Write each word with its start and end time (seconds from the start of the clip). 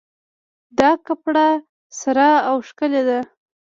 دا 0.79 0.91
کپړه 1.05 1.47
سره 2.01 2.27
او 2.49 2.55
ښکلې 2.67 3.01
ده 3.09 3.19